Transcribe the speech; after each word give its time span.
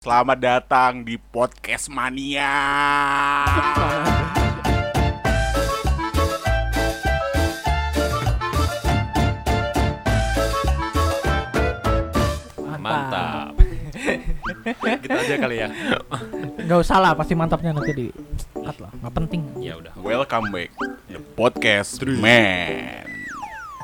Selamat 0.00 0.40
datang 0.40 1.04
di 1.04 1.20
Podcast 1.20 1.92
Mania. 1.92 2.48
Mantap. 12.80 13.52
gitu 15.04 15.12
aja 15.20 15.36
kali 15.36 15.56
ya. 15.60 15.68
Gak 16.64 16.78
usah 16.80 16.96
lah, 16.96 17.12
pasti 17.12 17.36
mantapnya 17.36 17.76
nanti 17.76 17.92
di 17.92 18.08
cut 18.56 18.80
lah, 18.80 18.88
nggak 19.04 19.12
penting. 19.20 19.44
Ya 19.60 19.76
udah. 19.76 19.92
Welcome 20.00 20.48
back 20.48 20.72
the 21.12 21.20
Podcast 21.36 22.00
Man. 22.08 23.04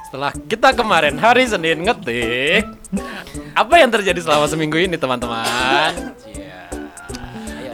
Setelah 0.08 0.32
kita 0.48 0.72
kemarin 0.72 1.20
hari 1.20 1.44
Senin 1.44 1.84
ngetik, 1.84 2.85
apa 3.56 3.74
yang 3.80 3.90
terjadi 3.92 4.20
selama 4.20 4.46
seminggu 4.48 4.76
ini 4.76 4.96
teman-teman? 5.00 5.92
Iya. 6.28 6.68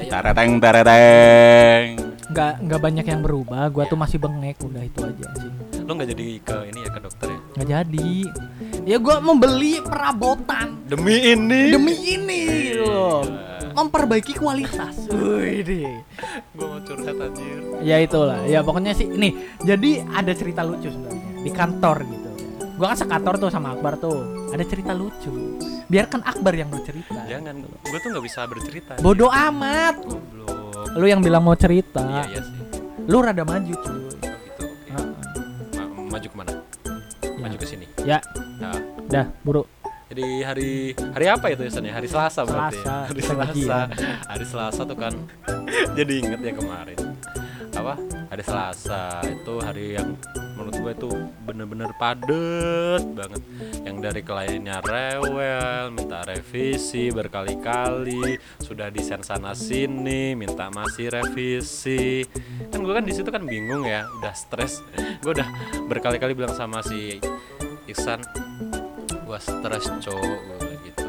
Tarateng 0.09 0.61
tarateng. 0.61 1.85
Nggak 2.33 2.53
nggak 2.65 2.81
banyak 2.81 3.07
yang 3.09 3.21
berubah, 3.21 3.69
gua 3.73 3.85
tuh 3.89 3.97
masih 3.97 4.17
bengek, 4.21 4.57
udah 4.65 4.83
itu 4.85 5.01
aja 5.05 5.27
sih. 5.37 5.51
Lo 5.85 5.93
nggak 5.99 6.09
jadi 6.13 6.27
ke 6.41 6.57
ini 6.73 6.79
ya 6.85 6.91
ke 6.93 7.01
dokter 7.01 7.27
ya? 7.29 7.39
Nggak 7.57 7.69
jadi. 7.69 8.13
Ya 8.83 8.97
gua 8.99 9.17
membeli 9.21 9.79
perabotan 9.85 10.81
Demi 10.89 11.17
ini. 11.33 11.73
demi 11.73 11.95
ini 12.05 12.43
loh. 12.77 13.25
Memperbaiki 13.73 14.37
kualitas. 14.37 15.09
Wih 15.09 15.65
deh. 15.65 15.97
Gue 16.53 16.67
mau 16.69 16.77
curhat 16.85 17.17
anjir. 17.17 17.57
Ya 17.81 17.97
itulah. 18.05 18.45
Ya 18.45 18.61
pokoknya 18.61 18.93
sih 18.93 19.09
nih. 19.09 19.33
Jadi 19.65 20.05
ada 20.13 20.33
cerita 20.37 20.61
lucu 20.61 20.93
sebenarnya 20.93 21.41
di 21.41 21.51
kantor 21.51 21.97
gitu. 22.05 22.22
Gua 22.73 22.87
kan 22.91 22.99
sekantor 22.99 23.35
tuh 23.39 23.49
sama 23.49 23.73
Akbar 23.73 23.97
tuh. 23.97 24.49
Ada 24.51 24.65
cerita 24.65 24.93
lucu. 24.93 25.61
Biarkan 25.87 26.21
Akbar 26.23 26.53
yang 26.53 26.69
bercerita. 26.69 27.21
Jangan, 27.25 27.61
gue 27.63 27.99
tuh 28.01 28.09
nggak 28.09 28.25
bisa 28.25 28.41
bercerita. 28.45 28.93
Bodoh 28.99 29.29
amat. 29.29 30.01
Goblok. 30.01 30.97
Lu 30.97 31.05
yang 31.05 31.21
bilang 31.21 31.45
mau 31.45 31.53
cerita. 31.53 32.01
Iya 32.01 32.25
iya 32.31 32.41
sih. 32.41 32.57
Lu 33.05 33.21
rada 33.21 33.45
maju 33.45 33.75
cuy. 33.75 33.93
Oh, 33.93 34.09
gitu. 34.09 34.65
Oke. 34.65 34.89
Heeh. 34.89 35.07
Ma- 35.77 36.11
maju 36.11 36.27
ke 36.27 36.37
mana? 36.37 36.53
Maju 37.37 37.57
ke 37.57 37.67
sini. 37.67 37.87
Ya, 38.03 38.19
Nah, 38.57 38.79
dah 39.07 39.27
buru. 39.43 39.67
Jadi 40.09 40.45
hari 40.45 40.71
hari 40.93 41.27
apa 41.27 41.49
itu 41.49 41.65
ya 41.65 41.73
ya? 41.73 41.93
Hari 41.93 42.05
Selasa 42.05 42.41
berarti. 42.45 42.77
ya? 42.77 42.85
Selasa, 42.85 43.09
Hari 43.09 43.21
Selasa. 43.25 43.79
ya. 43.97 44.13
Hari 44.29 44.45
Selasa 44.45 44.81
tuh 44.85 44.97
kan. 44.97 45.13
Jadi 45.97 46.13
inget 46.21 46.41
ya 46.41 46.53
kemarin. 46.53 46.99
Apa? 47.73 47.95
Hari 48.33 48.43
Selasa 48.45 49.21
itu 49.29 49.55
hari 49.61 49.97
yang 49.97 50.17
menurut 50.57 50.75
gue 50.79 50.93
itu 50.93 51.11
bener-bener 51.45 51.91
padet 51.97 53.03
banget. 53.13 53.43
Yang 53.83 53.97
dari 54.01 54.21
kliennya 54.23 54.79
rewel, 54.85 55.93
minta 55.93 56.23
revisi 56.25 57.11
berkali-kali, 57.11 58.39
sudah 58.63 58.89
desain 58.89 59.21
sana 59.25 59.53
sini, 59.53 60.39
minta 60.39 60.69
masih 60.71 61.13
revisi. 61.13 62.25
Kan 62.71 62.85
gue 62.85 62.95
kan 62.95 63.05
di 63.05 63.13
situ 63.13 63.29
kan 63.29 63.45
bingung 63.45 63.85
ya, 63.85 64.09
udah 64.21 64.35
stres. 64.37 64.85
Gue 65.21 65.37
udah 65.37 65.49
berkali-kali 65.89 66.33
bilang 66.37 66.55
sama 66.55 66.81
si 66.85 67.21
Iksan 67.91 68.23
gua 69.33 69.41
stres 69.41 69.89
cowok 70.05 70.61
gitu 70.85 71.09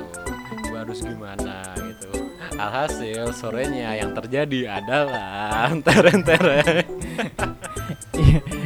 gua 0.72 0.88
harus 0.88 1.00
gimana 1.04 1.76
gitu 1.76 2.23
alhasil 2.56 3.32
sorenya 3.32 3.96
yang 3.96 4.14
terjadi 4.14 4.80
adalah 4.80 5.68
tereng 5.86 6.22
tereng 6.22 6.86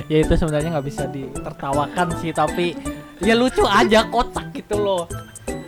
ya 0.08 0.18
itu 0.20 0.34
sebenarnya 0.34 0.70
nggak 0.74 0.88
bisa 0.88 1.04
ditertawakan 1.08 2.08
sih 2.18 2.32
tapi 2.32 2.76
ya 3.20 3.34
lucu 3.34 3.64
aja 3.64 4.06
kocak 4.06 4.54
gitu 4.54 4.78
loh. 4.78 5.04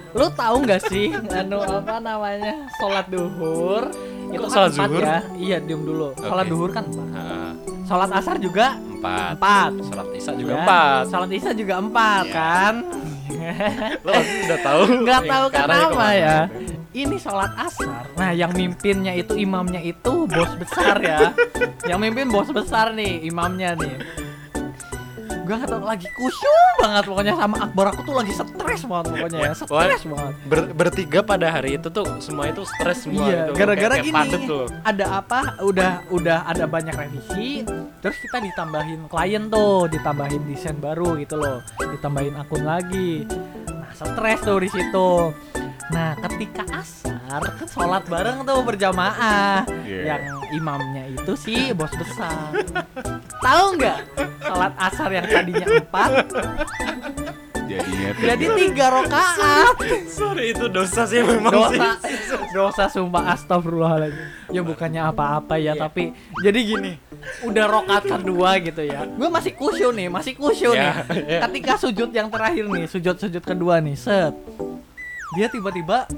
Lu 0.09 0.25
tahu 0.31 0.65
nggak 0.65 0.81
sih 0.87 1.13
anu 1.29 1.59
apa 1.59 1.99
namanya 1.99 2.65
sholat 2.75 3.05
duhur? 3.07 3.89
Itu 4.29 4.39
Kok 4.39 4.47
kan 4.47 4.53
sholat 4.53 4.71
zuhur? 4.73 5.01
ya? 5.01 5.19
Iya 5.35 5.57
diem 5.59 5.81
dulu. 5.81 6.07
Sholat 6.15 6.45
Oke. 6.45 6.51
duhur 6.51 6.69
kan 6.71 6.83
empat. 6.85 7.13
Nah, 7.13 7.51
sholat 7.85 8.09
asar 8.13 8.35
juga 8.37 8.67
empat. 8.79 9.33
empat. 9.37 9.71
Sholat 9.85 10.07
isya 10.11 10.31
juga 10.33 10.51
Ya, 10.51 10.57
empat. 10.59 11.03
Sholat 11.09 11.29
isya 11.31 11.51
juga 11.53 11.73
empat 11.77 12.23
Iya. 12.25 12.33
kan? 12.33 12.73
Lo 14.01 14.11
udah 14.17 14.59
tahu 14.59 14.81
nggak 15.05 15.21
tahu 15.25 15.45
kenapa 15.49 16.05
ya. 16.11 16.37
Ini 17.05 17.15
sholat 17.19 17.51
asar. 17.55 18.03
Nah 18.17 18.31
yang 18.35 18.51
mimpinnya 18.51 19.13
itu 19.15 19.37
imamnya 19.37 19.79
itu 19.79 20.27
bos 20.27 20.51
besar 20.59 20.99
ya. 20.99 21.31
Yang 21.89 21.99
mimpin 21.99 22.27
bos 22.29 22.49
besar 22.51 22.91
nih 22.93 23.23
imamnya 23.27 23.73
nih. 23.79 23.95
Gue 25.49 25.57
nggak 25.57 25.71
tahu 25.73 25.81
lagi 25.81 26.05
kusyuk 26.13 26.73
banget 26.77 27.03
pokoknya 27.09 27.33
sama 27.33 27.57
Akbar. 27.65 27.85
Aku 27.89 28.01
tuh 28.05 28.15
lagi 28.21 28.33
stres 28.37 28.81
banget 28.85 29.05
pokoknya 29.09 29.39
ya. 29.49 29.53
Stres 29.57 30.01
banget. 30.05 30.33
Ber- 30.45 30.71
bertiga 30.77 31.19
pada 31.25 31.47
hari 31.49 31.81
itu 31.81 31.89
tuh 31.89 32.05
semua 32.21 32.53
itu 32.53 32.61
stres 32.69 33.09
semua 33.09 33.25
iya 33.25 33.49
gitu. 33.49 33.57
gara-gara 33.57 33.95
gini 33.97 34.29
tuh. 34.45 34.69
ada 34.85 35.05
apa? 35.25 35.57
Udah 35.65 36.05
udah 36.13 36.45
ada 36.45 36.69
banyak 36.69 36.93
revisi 36.93 37.65
terus 37.99 38.15
kita 38.21 38.39
ditambahin 38.39 39.09
klien 39.09 39.49
tuh 39.49 39.89
ditambahin 39.89 40.41
desain 40.45 40.77
baru 40.77 41.17
gitu 41.17 41.41
loh. 41.41 41.65
Ditambahin 41.81 42.37
akun 42.37 42.63
lagi. 42.69 43.25
Nah 43.73 43.89
stres 43.97 44.45
tuh 44.45 44.61
di 44.61 44.69
situ 44.69 45.33
nah 45.87 46.13
ketika 46.19 46.63
asar 46.69 47.41
sholat 47.65 48.03
bareng 48.05 48.43
tuh 48.43 48.61
berjamaah. 48.61 49.63
Iya. 49.81 50.17
yang 50.17 50.23
imamnya 50.51 51.03
itu 51.09 51.33
si 51.33 51.71
bos 51.71 51.89
besar. 51.91 52.53
Tahu 53.39 53.63
nggak 53.75 53.99
sholat 54.41 54.73
asar 54.77 55.09
yang 55.09 55.25
tadinya 55.25 55.65
empat? 55.65 56.11
Jadinya 57.69 58.09
jadi 58.17 58.45
tiga. 58.49 58.57
tiga 58.57 58.85
rokaat. 58.91 59.75
Sorry 60.09 60.57
itu 60.57 60.65
dosa 60.67 61.05
sih 61.05 61.21
memang 61.21 61.53
dosa. 61.53 62.01
sih. 62.01 62.17
Dosa 62.49 62.83
sumpah 62.89 63.37
astagfirullahaladzim. 63.37 64.25
Ya 64.49 64.61
bukannya 64.61 65.01
apa-apa 65.05 65.61
ya 65.61 65.77
Iya. 65.77 65.85
tapi 65.85 66.17
jadi 66.41 66.59
gini 66.65 66.97
udah 67.45 67.65
rokat 67.69 68.09
kedua 68.09 68.57
gitu 68.57 68.81
ya. 68.81 69.05
Gue 69.05 69.29
masih 69.29 69.53
kusyuk 69.53 69.93
nih 69.93 70.09
masih 70.09 70.33
kusyuk 70.33 70.73
Iya, 70.73 71.05
nih. 71.05 71.29
iya. 71.29 71.39
ketika 71.45 71.73
sujud 71.77 72.09
yang 72.09 72.33
terakhir 72.33 72.65
nih 72.65 72.89
sujud 72.89 73.15
sujud 73.17 73.43
kedua 73.43 73.77
nih 73.77 73.93
set 73.93 74.33
dia 75.31 75.47
tiba-tiba 75.47 76.09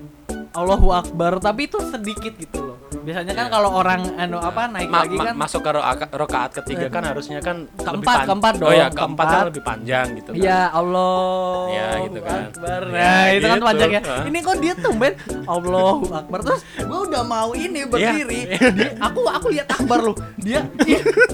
Allahu 0.52 0.92
Akbar 0.92 1.40
tapi 1.40 1.66
itu 1.66 1.80
sedikit 1.82 2.36
gitu 2.36 2.60
loh 2.62 2.78
biasanya 3.02 3.34
kan 3.34 3.48
Iya. 3.48 3.52
kalau 3.52 3.70
orang 3.74 4.02
anu 4.14 4.38
apa 4.38 4.68
naik 4.68 4.86
Ma- 4.86 5.02
lagi 5.02 5.16
ma- 5.16 5.26
kan 5.26 5.36
masuk 5.36 5.60
ke 5.60 5.72
roka- 5.72 6.12
rokaat 6.14 6.52
ketiga 6.54 6.86
kan 6.88 7.02
harusnya 7.02 7.40
kan 7.40 7.66
lebih 7.66 7.82
Keempat, 7.82 8.14
pan- 8.14 8.28
keempat 8.28 8.54
oh 8.60 8.70
ya 8.70 8.86
dong, 8.86 8.94
keempat 8.94 9.26
kan 9.26 9.32
keempat. 9.32 9.50
lebih 9.50 9.64
panjang 9.64 10.08
gitu 10.14 10.30
kan. 10.30 10.44
Ya 10.44 10.62
Allah 10.70 11.66
Ya, 11.72 11.88
gitu 12.04 12.20
kan. 12.22 12.42
Akbar. 12.46 12.82
Ya, 12.84 12.94
Nah 12.94 13.26
itu 13.32 13.46
kan 13.48 13.56
gitu. 13.56 13.66
panjang 13.66 13.90
ya 13.90 14.02
Hah? 14.04 14.24
Ini 14.24 14.38
kok 14.40 14.58
dia 14.60 14.74
tumben 14.76 15.14
Allahu 15.46 16.06
Akbar 16.12 16.40
Terus 16.44 16.62
gue 16.78 17.00
udah 17.02 17.24
mau 17.26 17.50
ini 17.56 17.82
berdiri 17.86 18.40
Iya. 18.46 18.70
dia, 18.78 18.90
Aku 19.02 19.20
aku 19.26 19.48
lihat 19.50 19.68
Akbar 19.72 20.00
loh 20.04 20.16
Dia 20.38 20.62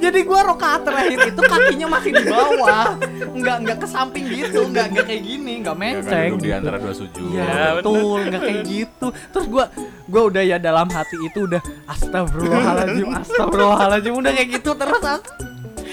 Jadi 0.05 0.21
gua 0.23 0.41
rokaat 0.45 0.81
terakhir 0.85 1.19
itu 1.25 1.41
kakinya 1.41 1.87
masih 1.91 2.11
di 2.13 2.25
bawah. 2.27 2.87
Nggak, 3.35 3.57
nggak 3.65 3.77
ke 3.81 3.87
samping 3.89 4.25
gitu 4.29 4.61
Nggak, 4.69 4.87
nggak 4.93 5.05
kayak 5.07 5.23
gini 5.23 5.53
Nggak 5.61 5.77
menceng 5.77 6.31
duduk 6.31 6.39
di 6.39 6.49
gitu. 6.49 6.59
antara 6.61 6.77
dua 6.77 6.95
sujud. 6.95 7.25
Ya, 7.33 7.65
betul 7.75 8.19
nggak 8.23 8.43
kayak 8.43 8.61
gitu. 8.65 9.07
Terus 9.33 9.47
gua 9.49 9.65
gua 10.05 10.23
udah 10.29 10.43
ya 10.45 10.57
dalam 10.59 10.87
hati 10.87 11.17
itu 11.19 11.39
udah 11.43 11.63
astagfirullahaladzim 11.89 13.09
astagfirullahaladzim 13.21 14.13
udah 14.15 14.33
kayak 14.33 14.49
gitu 14.53 14.71
terus 14.75 15.03
as- 15.03 15.27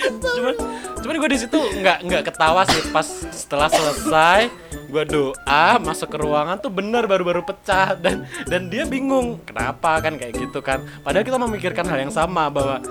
cuman 0.02 0.56
cuman 0.98 1.16
gue 1.16 1.30
di 1.30 1.40
situ 1.40 1.60
nggak 1.78 1.98
nggak 2.06 2.24
ketawa 2.26 2.66
sih 2.66 2.82
pas 2.90 3.06
setelah 3.30 3.70
selesai 3.70 4.50
gue 4.92 5.04
doa 5.08 5.80
masuk 5.80 6.12
ke 6.12 6.18
ruangan 6.20 6.60
tuh 6.60 6.68
bener 6.68 7.08
baru-baru 7.08 7.48
pecah 7.48 7.96
dan 7.96 8.28
dan 8.44 8.68
dia 8.68 8.84
bingung 8.84 9.40
kenapa? 9.48 10.04
Kan 10.04 10.20
kayak 10.20 10.36
gitu 10.36 10.60
kan. 10.60 10.84
Padahal 11.00 11.24
kita 11.24 11.40
memikirkan 11.40 11.88
hal 11.88 12.04
yang 12.04 12.14
sama 12.14 12.52
bahwa 12.52 12.84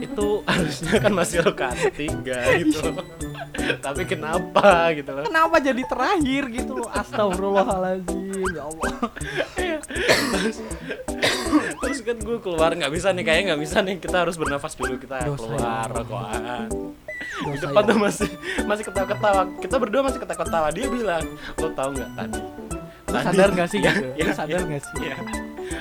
itu 0.00 0.40
harusnya 0.48 1.00
kan 1.00 1.12
masih 1.16 1.40
rokaat 1.40 1.76
ketiga 1.90 2.44
gitu. 2.60 2.92
Tapi 3.84 4.02
kenapa 4.04 4.92
gitu 4.92 5.10
loh. 5.16 5.24
Kenapa 5.24 5.56
jadi 5.64 5.82
terakhir 5.88 6.42
gitu? 6.52 6.72
Loh 6.84 6.88
astagfirullahaladzim 6.92 8.44
ya 8.52 8.62
Allah. 8.68 8.92
Terus 11.80 11.98
kan 12.04 12.16
gue 12.20 12.38
keluar 12.40 12.70
nggak 12.76 12.92
bisa 12.92 13.08
nih 13.16 13.24
kayaknya 13.24 13.44
nggak 13.52 13.62
bisa 13.64 13.78
nih. 13.80 13.96
Kita 13.96 14.16
harus 14.28 14.36
bernafas 14.36 14.76
dulu 14.76 15.00
kita 15.00 15.24
Dosa 15.24 15.40
keluar 15.40 15.88
ya. 15.88 15.96
rokokan 15.96 16.68
di 17.40 17.58
depan 17.58 17.82
ya. 17.82 17.88
tuh 17.88 17.96
masih 17.98 18.30
masih 18.64 18.84
ketawa-ketawa. 18.84 19.42
Kita 19.58 19.76
berdua 19.76 20.00
masih 20.04 20.20
ketawa-ketawa. 20.20 20.68
Dia 20.70 20.86
bilang 20.86 21.24
lo 21.56 21.68
tahu 21.72 21.90
nggak 21.94 22.10
tadi? 22.14 22.40
Lu 23.10 23.18
sadar 23.18 23.48
gak 23.50 23.68
sih 23.68 23.78
Ya, 23.82 23.90
gitu? 23.90 24.06
ya, 24.14 24.22
Lu 24.22 24.32
sadar 24.32 24.60
ya, 24.62 24.70
gak 24.70 24.82
sih? 24.86 24.96
ya. 25.02 25.16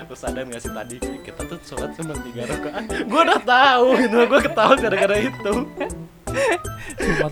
lo 0.01 0.15
sadar 0.17 0.43
gak 0.45 0.61
sih 0.61 0.71
tadi? 0.73 0.95
Kita 1.21 1.41
tuh 1.45 1.57
sholat 1.61 1.91
cuma 1.93 2.13
tiga 2.25 2.41
rakaat. 2.47 2.83
Gue 3.05 3.21
udah 3.21 3.41
tahu 3.41 3.85
gitu. 4.01 4.17
Gue 4.25 4.39
ketawa 4.41 4.73
gara-gara 4.75 5.17
itu. 5.19 5.53
Sumpah 6.99 7.29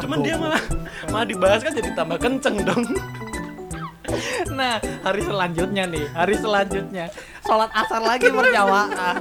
cuman 0.00 0.18
dia 0.20 0.34
malah 0.34 0.62
malah 1.10 1.26
dibahas 1.26 1.60
kan 1.60 1.70
jadi 1.70 1.90
tambah 1.92 2.18
kenceng 2.18 2.62
dong. 2.64 2.82
Nah, 4.50 4.76
hari 5.00 5.22
selanjutnya 5.22 5.86
nih, 5.86 6.04
hari 6.10 6.34
selanjutnya. 6.34 7.06
Sholat 7.46 7.70
asar 7.70 8.02
lagi 8.02 8.26
berjamaah. 8.28 9.16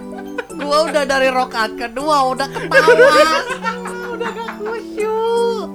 Gua 0.49 0.89
udah 0.89 1.05
dari 1.05 1.29
rokaat 1.29 1.77
kedua 1.77 2.33
udah 2.33 2.47
ketawa, 2.49 3.37
udah 4.19 4.31
gak 4.35 4.51
khusyuk. 4.59 5.67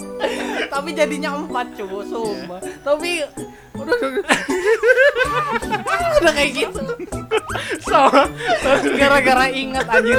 Tapi 0.69 0.89
jadinya 0.93 1.41
empat 1.41 1.67
cuy, 1.81 2.05
sumpah. 2.05 2.61
Tapi 2.85 3.25
udah 6.23 6.33
kayak 6.33 6.53
gitu 6.55 6.81
sama 7.83 8.31
gara-gara 8.97 9.47
ingat 9.51 9.87
anjir 9.91 10.19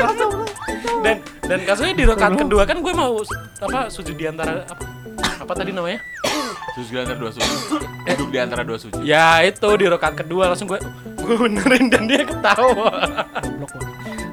dan 1.02 1.18
dan 1.46 1.60
kasusnya 1.64 1.96
di 1.96 2.06
rokat 2.06 2.34
kedua 2.36 2.68
kan 2.68 2.84
gue 2.84 2.94
mau 2.94 3.24
apa 3.64 3.88
sujud 3.88 4.16
di 4.18 4.26
antara 4.28 4.68
apa, 4.68 4.86
apa 5.46 5.54
tadi 5.56 5.72
namanya 5.72 6.02
Sujud 6.76 6.92
di 6.92 7.00
antara 7.00 7.16
dua 7.16 7.32
sujud. 7.32 7.80
Duduk 8.04 8.30
di 8.36 8.40
antara 8.44 8.68
dua 8.68 8.76
sujud. 8.76 9.00
ya 9.00 9.40
itu 9.48 9.70
di 9.80 9.88
rokat 9.88 10.20
kedua 10.20 10.52
langsung 10.52 10.68
gue 10.68 10.80
gue 11.16 11.36
benerin 11.40 11.88
dan 11.88 12.04
dia 12.04 12.28
ketawa 12.28 13.24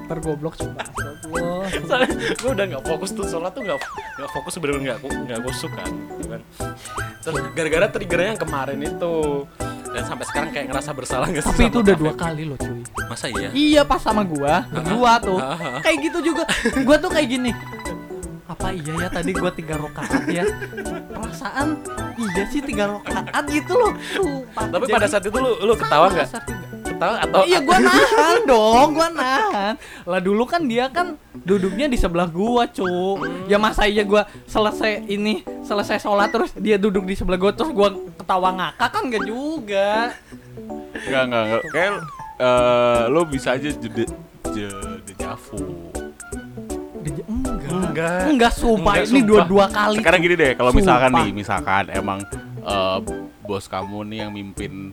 ntar 0.04 0.19
goblok 0.19 0.54
coba. 0.54 0.81
Astagfirullah 0.82 1.69
soalnya 1.82 2.08
gue 2.34 2.50
udah 2.50 2.66
nggak 2.69 2.84
fokus 2.84 3.10
tuh 3.10 3.25
sholat 3.25 3.50
tuh 3.50 3.62
nggak 3.62 3.78
nggak 4.19 4.31
fokus 4.31 4.52
bener-bener 4.56 4.84
nggak 4.84 4.99
ku- 5.00 5.16
nggak 5.25 5.40
kusuk 5.43 5.72
kan 5.72 5.90
gitu 6.12 6.26
kan. 6.28 6.40
Terus 7.19 7.34
gara-gara 7.52 7.87
triggernya 7.88 8.28
yang 8.31 8.40
kemarin 8.40 8.78
itu 8.81 9.14
dan 9.93 10.02
sampai 10.02 10.25
sekarang 10.25 10.50
kayak 10.50 10.66
ngerasa 10.69 10.90
bersalah 10.93 11.26
nggak 11.26 11.44
sih 11.44 11.52
tapi 11.52 11.64
itu 11.69 11.78
udah 11.81 11.96
dua 11.96 12.12
kali 12.12 12.43
loh 12.44 12.56
cuy. 12.56 12.81
Masa 13.06 13.26
iya? 13.28 13.49
Iya 13.50 13.82
pas 13.82 14.00
sama 14.00 14.22
gua 14.22 14.64
berdua 14.66 15.12
tuh. 15.19 15.38
Kayak 15.81 15.99
gitu 16.02 16.19
juga. 16.28 16.43
Gua 16.82 16.96
tuh 16.96 17.10
kayak 17.10 17.28
gini. 17.28 17.52
Apa 18.44 18.69
iya 18.70 18.93
ya 18.99 19.08
tadi 19.08 19.32
gua 19.32 19.49
tiga 19.49 19.76
rakaat 19.76 20.25
ya? 20.28 20.44
Perasaan 21.08 21.81
iya 22.19 22.44
sih 22.46 22.60
tiga 22.60 22.84
rakaat 22.90 23.44
gitu 23.49 23.72
loh. 23.72 23.93
Sumpah. 24.12 24.64
tapi 24.69 24.84
Jadi- 24.84 24.94
pada 24.94 25.06
saat 25.06 25.25
itu 25.25 25.37
lu 25.37 25.52
lu 25.62 25.75
ketawa 25.75 26.06
nggak 26.10 26.28
Ketawa 27.02 27.16
atau 27.19 27.43
iya 27.50 27.58
gua 27.58 27.78
nahan 27.90 28.38
dong 28.46 28.88
gua 28.94 29.08
nahan. 29.10 29.75
Lah 30.06 30.20
dulu 30.22 30.46
kan 30.46 30.62
dia 30.70 30.87
kan 30.87 31.19
duduknya 31.34 31.90
di 31.90 31.99
sebelah 31.99 32.31
gua 32.31 32.70
cu 32.70 33.19
ya 33.50 33.58
masa 33.58 33.90
iya 33.90 34.06
gua 34.06 34.22
selesai 34.46 35.10
ini 35.10 35.43
selesai 35.66 35.99
sholat 35.99 36.31
terus 36.31 36.54
dia 36.54 36.78
duduk 36.78 37.02
di 37.02 37.19
sebelah 37.19 37.43
gua 37.43 37.50
terus 37.50 37.75
gua 37.75 37.90
ketawa 38.14 38.54
ngakak 38.54 38.88
kan 38.94 39.02
gak 39.10 39.25
juga. 39.26 40.14
Enggak, 41.02 41.22
enggak, 41.26 41.43
enggak. 41.43 41.62
Kayak 41.75 41.93
eh, 42.38 43.02
lo 43.10 43.20
bisa 43.26 43.49
aja 43.58 43.69
jede 43.75 44.04
jede 44.54 45.12
javu. 45.19 45.58
Dia- 47.02 47.26
enggak. 47.26 47.70
Enggak. 47.72 48.20
enggak 48.31 48.52
sumpah. 48.54 48.94
Enggak, 49.02 49.10
ini 49.10 49.20
dua-dua 49.26 49.66
kali 49.66 49.99
Sekarang 49.99 50.20
gini 50.22 50.34
deh, 50.38 50.52
kalau 50.54 50.70
misalkan 50.70 51.10
nih, 51.19 51.28
misalkan 51.34 51.84
emang 51.90 52.22
eh, 52.62 52.99
bos 53.52 53.69
kamu 53.69 54.08
nih 54.08 54.19
yang 54.19 54.32
mimpin 54.32 54.88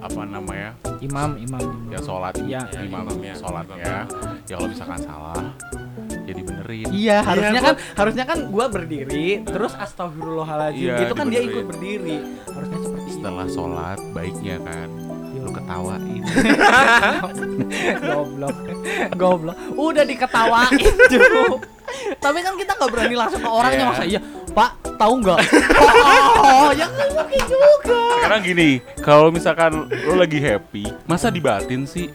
apa 0.00 0.24
namanya 0.24 0.72
imam 0.98 1.36
imam, 1.36 1.60
imam. 1.60 1.92
ya 1.92 2.00
sholat 2.00 2.32
Iya. 2.40 2.64
imam 2.80 3.04
Imamnya. 3.04 3.34
sholat 3.36 3.68
ya 3.70 4.08
ya 4.42 4.54
kalau 4.56 4.64
misalkan 4.66 4.96
salah 4.98 5.44
ya 6.24 6.32
dibenerin 6.32 6.88
Iya, 6.88 7.20
harusnya 7.20 7.52
gua- 7.54 7.68
kan 7.68 7.74
harusnya 7.94 8.24
kan 8.24 8.38
gua 8.48 8.66
berdiri, 8.66 9.44
terus 9.44 9.76
astagfirullahaladzim 9.76 10.88
Iya, 10.88 10.96
gitu 10.98 11.12
kan 11.12 11.26
dia 11.28 11.40
ikut 11.42 11.64
berdiri. 11.66 12.16
Harusnya 12.48 12.78
seperti 12.80 13.04
itu. 13.04 13.14
setelah 13.14 13.46
sholat 13.46 13.98
baiknya 14.10 14.56
kan 14.58 14.88
Yo. 15.30 15.40
lo 15.42 15.50
ketawain 15.52 16.22
Goblok. 18.06 18.56
Goblok. 19.14 19.56
Udah 19.74 20.02
diketawain, 20.02 20.80
Cu. 21.12 21.60
Tapi 22.14 22.38
kan 22.40 22.54
kita 22.56 22.72
nggak 22.72 22.90
berani 22.90 23.14
langsung 23.14 23.40
ke 23.40 23.50
orangnya 23.50 23.78
Iya. 23.78 23.90
masa 23.90 24.04
iya. 24.06 24.20
Pak, 24.52 24.70
tahu 24.96 25.14
nggak? 25.18 25.38
Oh, 26.42 26.70
ya 26.72 26.84
nggak 26.84 27.08
mungkin 27.14 27.42
juga. 27.46 27.98
sekarang 28.16 28.40
gini 28.42 28.70
kalau 28.98 29.28
misalkan 29.28 29.72
lo 29.86 30.14
lagi 30.14 30.38
happy 30.38 30.84
masa 31.04 31.28
dibatin 31.28 31.84
sih 31.84 32.10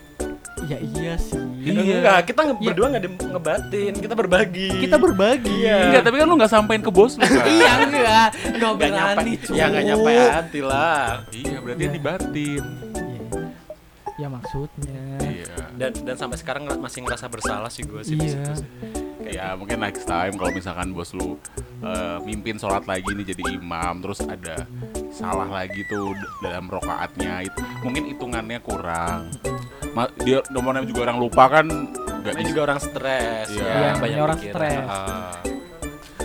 Ya 0.66 0.76
iya 0.82 1.16
sih. 1.16 1.38
Iya. 1.64 2.02
enggak 2.02 2.20
kita 2.28 2.42
nge- 2.44 2.58
Iya. 2.58 2.68
berdua 2.68 2.86
nggak 2.90 3.04
ngebatin 3.30 3.94
kita 3.96 4.14
berbagi 4.14 4.70
Kita 4.78 4.96
berbagi. 4.98 5.54
Iya. 5.64 5.78
enggak 5.86 6.02
tapi 6.04 6.16
kan 6.18 6.26
lo 6.26 6.36
nggak 6.36 6.52
sampein 6.52 6.82
ke 6.82 6.90
bos 6.90 7.14
lo 7.14 7.24
kan 7.24 7.46
Iya 7.54 7.72
enggak. 7.82 8.28
Enggak 8.50 8.72
berani, 8.76 9.34
ya 9.48 9.64
nggak 9.66 9.84
nyampe 9.86 10.12
hati 10.12 10.60
lah 10.62 11.24
iya 11.32 11.58
berarti 11.58 11.84
dibatin 11.90 12.64
Iya. 12.92 13.24
Ya 14.18 14.28
maksudnya. 14.28 15.02
iya 15.24 15.56
dan 15.74 15.92
dan 15.96 16.16
sampai 16.16 16.36
sekarang 16.36 16.68
masih 16.76 17.00
ngerasa 17.02 17.26
bersalah 17.28 17.70
sih 17.70 17.82
gue 17.82 18.02
sih 18.02 18.14
di 18.14 18.26
Iya. 18.26 18.44
situ 18.44 18.52
sih. 18.58 18.70
Ya 19.30 19.54
mungkin 19.54 19.78
next 19.78 20.04
time 20.04 20.34
kalau 20.34 20.50
misalkan 20.50 20.92
bos 20.92 21.12
lu 21.12 21.36
eh, 21.80 22.18
mimpin 22.22 22.56
sholat 22.56 22.84
lagi 22.84 23.08
nih 23.08 23.26
jadi 23.28 23.44
imam 23.54 24.00
terus 24.00 24.20
ada 24.22 24.64
salah 25.10 25.46
lagi 25.46 25.84
tuh 25.86 26.12
dalam 26.40 26.66
rokaatnya 26.66 27.44
itu 27.44 27.56
mungkin 27.82 28.08
hitungannya 28.08 28.60
kurang 28.60 29.32
Ma- 29.92 30.12
dia 30.18 30.40
nomornya 30.48 30.84
juga 30.84 31.06
orang 31.06 31.18
lupa 31.18 31.44
kan 31.50 31.66
nggak 32.22 32.34
bisa 32.36 32.48
juga 32.48 32.62
orang 32.66 32.80
stres 32.80 33.48
Iya. 33.50 33.64
ya, 33.64 33.74
Iya, 33.74 33.92
banyak 33.98 34.20
orang 34.22 34.40
stres. 34.40 34.88
Ah. 34.88 35.34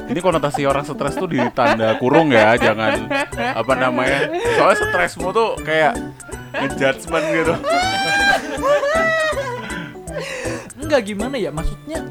ini 0.02 0.18
konotasi 0.18 0.62
orang 0.62 0.82
stres 0.82 1.14
tuh 1.14 1.24
ditanda 1.26 1.96
kurung 1.96 2.28
ya 2.28 2.52
jangan 2.56 3.06
apa 3.36 3.72
namanya 3.74 4.28
soalnya 4.52 4.76
stresmu 4.82 5.30
tuh 5.30 5.56
kayak 5.58 5.96
ngejudgement 6.52 7.26
gitu 7.32 7.54
Enggak 10.76 11.00
gimana 11.06 11.36
ya 11.36 11.48
maksudnya 11.48 12.04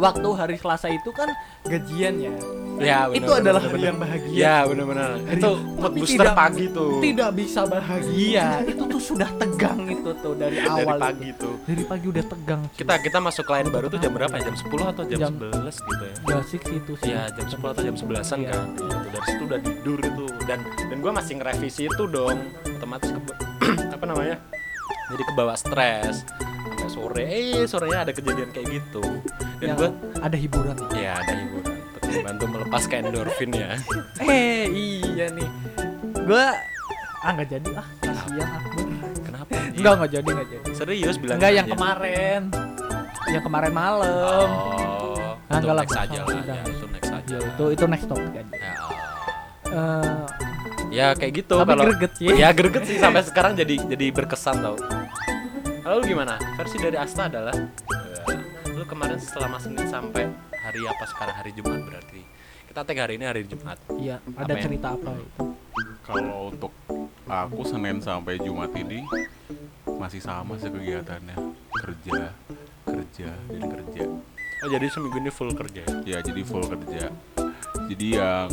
waktu 0.00 0.28
hari 0.30 0.56
Selasa 0.56 0.88
itu 0.88 1.10
kan 1.10 1.28
gajian 1.62 2.16
ya. 2.18 2.32
ya 2.80 2.98
itu 3.06 3.20
bener, 3.22 3.44
adalah 3.44 3.60
bener, 3.60 3.68
hari 3.68 3.76
bener. 3.76 3.86
yang 3.86 3.98
bahagia. 3.98 4.32
ya 4.34 4.56
benar-benar 4.64 5.10
itu 5.28 5.50
mood 5.76 5.92
booster 5.94 6.16
tidak- 6.18 6.32
pagi 6.34 6.64
tuh 6.70 6.92
Tidak 6.98 7.30
bisa 7.30 7.60
bahagia. 7.66 8.46
itu 8.64 8.82
tuh 8.82 9.00
sudah 9.02 9.28
tegang 9.36 9.80
itu 9.84 10.10
tuh 10.16 10.32
dari 10.34 10.56
dari 10.56 10.82
awal. 10.82 10.96
pagi 10.98 11.26
itu. 11.28 11.44
tuh 11.44 11.54
Dari 11.62 11.84
pagi 11.84 12.06
udah 12.08 12.24
tegang. 12.26 12.60
cuy. 12.66 12.76
kita 12.78 12.94
kita 12.98 13.18
masuk 13.20 13.44
klien 13.44 13.68
baru 13.68 13.86
tuh 13.86 13.98
jam 13.98 14.10
berapa 14.10 14.32
ya 14.32 14.42
jam 14.42 14.56
10 14.56 14.64
atau 14.86 15.02
jam, 15.04 15.18
Jam- 15.20 15.36
11 15.36 15.76
gitu 15.78 16.02
ya 16.02 16.14
ya 16.26 16.38
sih 16.42 16.58
itu 16.58 16.92
sih. 16.96 17.10
ya 17.10 17.22
jam 17.30 17.46
10 17.46 17.60
atau 17.70 17.82
jam 17.84 17.94
11an 17.94 18.38
Iya. 18.40 18.50
kan 18.50 18.64
gitu. 18.70 18.84
dari 19.06 19.24
situ 19.26 19.42
udah 19.44 19.60
tidur 19.60 19.98
itu 20.00 20.24
dan 20.42 20.58
dan 20.64 20.96
gue 20.98 21.12
masih 21.12 21.34
ngerevisi 21.36 21.82
itu 21.84 22.02
dong 22.06 22.36
otomatis 22.66 23.10
ke, 23.10 23.20
apa 23.94 24.04
namanya 24.04 24.36
jadi 25.10 25.22
kebawa 25.26 25.54
stres 25.54 26.24
sore 26.88 27.22
eh 27.22 27.62
sorenya 27.64 28.02
ada 28.02 28.10
kejadian 28.10 28.50
kayak 28.50 28.66
gitu 28.72 29.04
dan 29.60 29.66
Yang 29.66 29.76
gue 29.78 29.90
ada 30.18 30.36
hiburan. 30.36 30.76
ya 30.92 31.12
ada 31.14 31.32
hiburan 31.34 31.74
untuk 31.76 32.02
membantu 32.10 32.44
melepaskan 32.48 32.98
endorfin 33.04 33.50
ya 33.52 33.70
Eh 34.24 34.64
iya 34.66 35.26
nih. 35.28 35.48
Gua 36.20 36.46
ah 37.20 37.30
nggak 37.30 37.48
jadi 37.50 37.68
ah 37.74 37.86
kasihan 38.00 38.48
aku. 38.56 38.80
kenapa 39.22 39.50
Enggak 39.70 39.92
enggak 39.94 40.10
jadi 40.10 40.28
enggak 40.30 40.48
jadi. 40.50 40.68
serius 40.72 41.16
bilang 41.16 41.36
Enggak 41.36 41.52
yang 41.54 41.66
aja. 41.66 41.74
kemarin. 41.74 42.40
Yang 43.26 43.44
kemarin 43.44 43.72
malam. 43.72 44.48
oh 44.48 45.36
Ah, 45.46 45.58
itu 45.58 45.66
lah, 45.66 45.82
next 45.82 45.90
nggak 45.90 46.04
aja 46.04 46.20
lah 46.22 46.40
ya 46.40 46.62
itu 46.64 46.86
next 46.88 47.10
aja 47.10 47.26
Ya, 47.32 47.38
itu 47.44 47.64
itu 47.70 47.84
next 47.86 48.06
topic 48.06 48.32
aja. 48.32 48.54
ya, 48.54 48.72
Eh, 49.68 50.22
ya 50.90 51.06
kayak 51.12 51.32
gitu 51.36 51.54
Tapi 51.56 51.68
kalau 51.68 51.84
greget 51.88 52.12
sih. 52.16 52.26
ya 52.32 52.48
greget 52.50 52.82
sih 52.84 52.96
sampai 52.96 53.22
sekarang 53.22 53.52
jadi 53.54 53.74
jadi 53.86 54.06
berkesan 54.10 54.56
tau 54.58 54.74
Lalu 55.82 56.00
gimana? 56.08 56.38
Versi 56.54 56.76
dari 56.76 56.94
Asta 56.94 57.26
adalah 57.26 57.50
Lu 58.80 58.88
kemarin 58.88 59.20
selama 59.20 59.60
Senin 59.60 59.84
sampai 59.92 60.24
hari 60.56 60.80
apa 60.88 61.04
sekarang? 61.04 61.36
Hari 61.36 61.52
Jumat 61.52 61.84
berarti. 61.84 62.24
Kita 62.64 62.80
tag 62.80 62.96
hari 62.96 63.20
ini 63.20 63.28
hari 63.28 63.44
Jumat. 63.44 63.76
Iya, 63.92 64.24
ada 64.32 64.56
Apa 64.56 64.56
ya? 64.56 64.64
cerita 64.64 64.88
apa 64.96 65.10
itu? 65.20 65.44
kalau 66.00 66.48
untuk 66.48 66.72
aku 67.28 67.60
senin 67.62 68.00
sampai 68.00 68.40
jumat 68.40 68.72
ini 68.72 69.04
masih 69.84 70.24
sama 70.24 70.56
sih 70.56 70.72
kegiatannya. 70.72 71.36
Kerja 71.76 72.32
kerja 72.88 73.30
dan 73.52 73.62
kerja. 73.68 74.02
Oh 74.64 74.68
jadi 74.72 74.86
seminggu 74.88 75.28
ini 75.28 75.28
full 75.28 75.52
kerja 75.52 75.84
ya? 75.84 76.16
ya 76.16 76.18
jadi 76.24 76.40
full 76.40 76.64
kerja. 76.64 77.12
Jadi 77.84 78.06
yang 78.16 78.48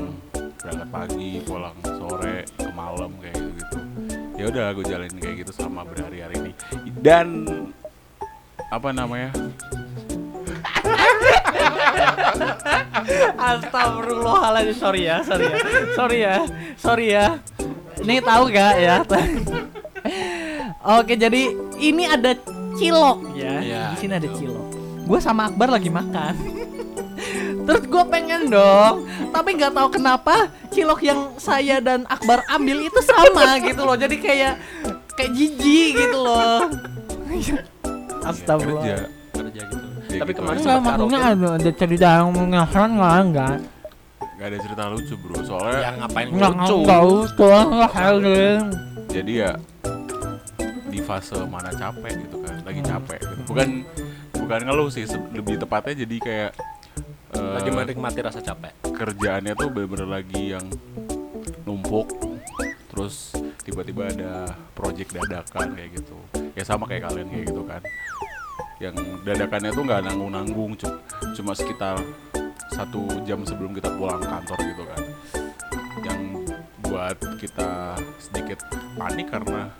berangkat 0.60 0.89
pagi 0.91 1.39
pulang 1.48 1.79
sore 1.88 2.43
ke 2.51 2.67
malam 2.75 3.15
kayak 3.24 3.39
gitu. 3.39 3.77
Gitu 3.79 4.43
ya 4.43 4.43
udah 4.51 4.75
gue 4.75 4.86
jalanin 4.91 5.19
kayak 5.24 5.48
gitu 5.48 5.55
sama 5.55 5.88
berhari-hari 5.88 6.36
ini. 6.36 6.51
Dan 7.00 7.48
apa 8.67 8.91
namanya 8.91 9.31
Astagfirullahaladzim, 13.37 14.75
sorry 14.75 15.01
ya, 15.07 15.17
sorry 15.23 15.45
ya, 15.47 15.57
sorry 15.95 16.17
ya, 16.19 16.35
sorry 16.77 17.07
ya. 17.13 17.27
Ini 17.97 18.21
tahu 18.21 18.43
gak 18.53 18.73
ya? 18.77 18.95
Oke, 20.87 21.19
jadi 21.19 21.51
ini 21.81 22.03
ada 22.07 22.37
cilok 22.77 23.35
ya. 23.35 23.55
Iya, 23.59 23.81
Di 23.93 23.95
sini 24.05 24.13
ada 24.15 24.29
cilok. 24.29 24.67
Gue 25.07 25.19
sama 25.23 25.49
Akbar 25.49 25.71
lagi 25.71 25.89
makan. 25.89 26.35
Terus 27.67 27.83
gue 27.83 28.03
pengen 28.07 28.47
dong, 28.47 29.03
tapi 29.35 29.59
nggak 29.59 29.75
tahu 29.75 29.87
kenapa 29.91 30.47
cilok 30.71 31.03
yang 31.03 31.35
saya 31.35 31.83
dan 31.83 32.07
Akbar 32.07 32.45
ambil 32.47 32.79
itu 32.87 32.99
sama 33.03 33.59
gitu 33.59 33.83
loh. 33.83 33.97
Jadi 33.99 34.15
kayak 34.23 34.55
kayak 35.17 35.31
jijik 35.35 35.91
gitu 35.97 36.17
loh. 36.21 36.71
ya, 37.33 37.59
Astagfirullah. 38.23 38.83
kerja 38.83 38.97
Kerja 39.35 39.61
gitu 39.67 39.87
Ya 40.17 40.21
Tapi 40.25 40.31
gitu 40.33 40.41
kemarin. 40.41 40.57
Enggak, 40.57 40.74
sempat 40.74 40.93
maksudnya 40.97 41.19
karaoke 41.19 41.38
ada, 41.38 41.50
ada 41.53 41.71
cerita 41.71 42.07
yang 42.09 42.29
mengesan 42.33 42.89
nggak 42.97 43.17
enggak? 43.21 43.55
gak 44.38 44.47
ada 44.53 44.59
cerita 44.62 44.83
lucu 44.88 45.13
bro 45.17 45.38
soalnya 45.41 45.79
Yang 45.81 45.95
ngapain 45.97 46.27
Enggak, 46.29 46.51
lucu 46.53 46.75
enggak 46.77 47.01
usah, 47.09 47.62
enggak 47.65 47.91
harus. 47.91 48.62
jadi 49.09 49.31
ya 49.33 49.51
di 50.88 51.00
fase 51.01 51.38
mana 51.45 51.74
capek 51.74 52.13
gitu 52.21 52.38
kan 52.41 52.55
lagi 52.62 52.81
capek 52.81 53.17
gitu. 53.17 53.41
bukan 53.50 53.69
bukan 54.38 54.59
ngeluh 54.62 54.89
sih 54.89 55.09
lebih 55.33 55.57
tepatnya 55.57 56.05
jadi 56.05 56.15
kayak 56.21 56.51
eh, 57.33 57.53
Lagi 57.57 57.69
menikmati 57.74 58.19
rasa 58.21 58.38
capek 58.41 58.77
kerjaannya 58.93 59.53
tuh 59.53 59.74
bener-bener 59.74 60.05
lagi 60.05 60.53
yang 60.53 60.65
numpuk 61.65 62.05
terus 62.89 63.33
tiba-tiba 63.65 64.05
ada 64.09 64.53
project 64.74 65.17
dadakan 65.17 65.74
kayak 65.74 65.97
gitu 65.97 66.17
ya 66.53 66.62
sama 66.62 66.86
kayak 66.86 67.09
kalian 67.09 67.25
kayak 67.29 67.45
gitu 67.50 67.62
kan 67.65 67.81
yang 68.77 68.93
dadakannya 69.25 69.74
tuh 69.74 69.84
nggak 69.86 70.01
nanggung-nanggung 70.05 70.77
cu- 70.77 71.01
cuma 71.34 71.57
sekitar 71.57 71.98
satu 72.74 73.10
jam 73.25 73.41
sebelum 73.41 73.74
kita 73.74 73.89
pulang 73.98 74.22
kantor 74.22 74.60
gitu 74.62 74.84
kan. 74.86 75.01
Yang 76.05 76.22
buat 76.86 77.17
kita 77.41 77.98
sedikit 78.22 78.62
panik 78.96 79.34
karena 79.34 79.74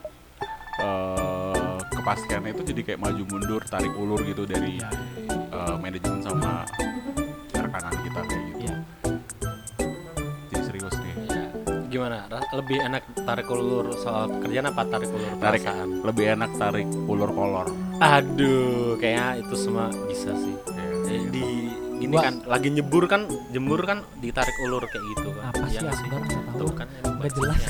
eh, 0.82 1.78
kepastiannya 1.94 2.58
itu 2.58 2.64
jadi 2.74 2.82
kayak 2.94 3.02
maju 3.02 3.24
mundur 3.30 3.62
tarik 3.70 3.94
ulur 3.94 4.22
gitu 4.26 4.50
dari 4.50 4.82
eh, 5.30 5.76
manajemen 5.78 6.22
sama 6.26 6.66
rekanan 7.54 7.96
kita 8.02 8.22
kayak 8.26 8.47
gimana 11.98 12.18
lebih 12.52 12.78
enak 12.80 13.04
tarik 13.18 13.48
ulur 13.48 13.86
soal 13.96 14.30
kerjaan 14.38 14.68
apa 14.68 14.84
tarik 14.86 15.10
ulur 15.10 15.32
tarik 15.36 15.62
perasaan 15.62 15.90
lebih 16.04 16.26
enak 16.32 16.52
tarik 16.56 16.88
ulur 17.04 17.30
kolor 17.30 17.68
aduh 17.98 18.96
kayaknya 18.96 19.42
itu 19.42 19.56
semua 19.56 19.90
bisa 20.06 20.32
sih 20.36 20.56
Ya. 21.08 21.10
Eh, 21.10 21.24
di 21.30 21.44
gini 21.98 22.12
Gua- 22.12 22.22
kan 22.22 22.34
lagi 22.46 22.70
nyebur 22.70 23.06
kan 23.06 23.26
jemur 23.50 23.82
kan 23.82 24.04
ditarik 24.18 24.54
ulur 24.62 24.84
kayak 24.84 25.04
gitu 25.10 25.30
kan 25.32 25.44
Apa 25.48 25.64
sih 25.66 25.74
Iya 25.74 25.82
nggak 25.82 25.96
Akbar 25.96 26.20
tahu. 26.20 26.28
Tuh 26.60 26.72
kan 26.74 26.88
emang 26.92 27.04
Nggak 27.08 27.24
bagus 27.24 27.40
jelas. 27.40 27.60
ya. 27.64 27.70